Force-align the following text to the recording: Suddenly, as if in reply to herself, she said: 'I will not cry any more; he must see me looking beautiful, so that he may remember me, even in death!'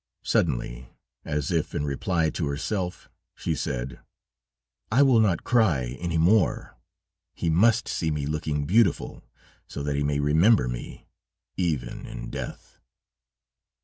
Suddenly, 0.23 0.89
as 1.23 1.51
if 1.51 1.75
in 1.75 1.85
reply 1.85 2.31
to 2.31 2.47
herself, 2.47 3.07
she 3.35 3.53
said: 3.53 3.99
'I 4.91 5.03
will 5.03 5.19
not 5.19 5.43
cry 5.43 5.95
any 5.99 6.17
more; 6.17 6.75
he 7.35 7.51
must 7.51 7.87
see 7.87 8.09
me 8.09 8.25
looking 8.25 8.65
beautiful, 8.65 9.21
so 9.67 9.83
that 9.83 9.95
he 9.95 10.01
may 10.03 10.19
remember 10.19 10.67
me, 10.67 11.05
even 11.55 12.07
in 12.07 12.31
death!' 12.31 12.79